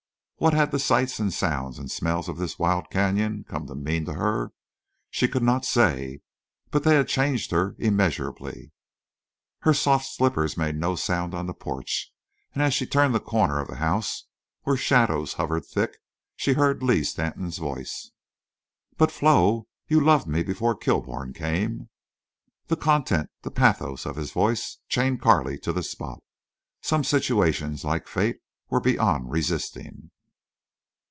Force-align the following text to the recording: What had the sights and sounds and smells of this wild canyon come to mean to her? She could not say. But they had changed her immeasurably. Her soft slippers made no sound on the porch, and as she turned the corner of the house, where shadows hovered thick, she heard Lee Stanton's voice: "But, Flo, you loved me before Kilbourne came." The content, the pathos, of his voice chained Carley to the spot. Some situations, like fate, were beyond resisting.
What 0.43 0.55
had 0.55 0.71
the 0.71 0.79
sights 0.79 1.19
and 1.19 1.31
sounds 1.31 1.77
and 1.77 1.91
smells 1.91 2.27
of 2.27 2.37
this 2.39 2.57
wild 2.57 2.89
canyon 2.89 3.45
come 3.47 3.67
to 3.67 3.75
mean 3.75 4.05
to 4.05 4.13
her? 4.13 4.51
She 5.11 5.27
could 5.27 5.43
not 5.43 5.65
say. 5.65 6.21
But 6.71 6.83
they 6.83 6.95
had 6.95 7.07
changed 7.07 7.51
her 7.51 7.75
immeasurably. 7.77 8.71
Her 9.59 9.73
soft 9.75 10.07
slippers 10.07 10.57
made 10.57 10.77
no 10.77 10.95
sound 10.95 11.35
on 11.35 11.45
the 11.45 11.53
porch, 11.53 12.11
and 12.55 12.63
as 12.63 12.73
she 12.73 12.87
turned 12.87 13.13
the 13.13 13.19
corner 13.19 13.59
of 13.59 13.67
the 13.67 13.75
house, 13.75 14.25
where 14.63 14.75
shadows 14.75 15.33
hovered 15.33 15.63
thick, 15.63 15.97
she 16.35 16.53
heard 16.53 16.81
Lee 16.81 17.03
Stanton's 17.03 17.59
voice: 17.59 18.09
"But, 18.97 19.11
Flo, 19.11 19.67
you 19.87 19.99
loved 19.99 20.25
me 20.25 20.41
before 20.41 20.75
Kilbourne 20.75 21.33
came." 21.35 21.89
The 22.65 22.77
content, 22.77 23.29
the 23.43 23.51
pathos, 23.51 24.07
of 24.07 24.15
his 24.15 24.31
voice 24.31 24.79
chained 24.89 25.21
Carley 25.21 25.59
to 25.59 25.71
the 25.71 25.83
spot. 25.83 26.17
Some 26.81 27.03
situations, 27.03 27.83
like 27.83 28.07
fate, 28.07 28.39
were 28.71 28.81
beyond 28.81 29.29
resisting. 29.29 30.09